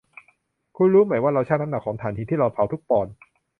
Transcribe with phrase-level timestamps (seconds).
[0.77, 3.13] คุณรู้ไหมว่าเราชั่งน้ำหนักของถ่านหินที่เราเผาทุกปอนด์